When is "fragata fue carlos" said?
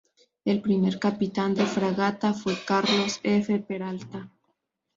1.67-3.19